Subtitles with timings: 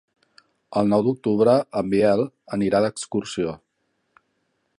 [0.81, 2.25] El nou d'octubre en Biel
[2.59, 3.55] anirà d'excursió.